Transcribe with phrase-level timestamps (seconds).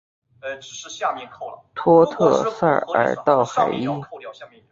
[1.75, 3.85] 托特塞尔道海伊。